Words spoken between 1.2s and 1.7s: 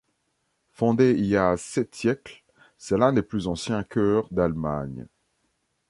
y a